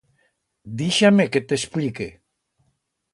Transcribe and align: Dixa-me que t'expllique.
Dixa-me 0.79 1.25
que 1.35 1.43
t'expllique. 1.51 2.09